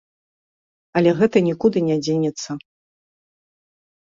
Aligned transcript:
Але 1.01 1.11
гэта 1.19 1.37
нікуды 1.49 1.79
не 1.91 1.97
дзенецца. 2.03 2.49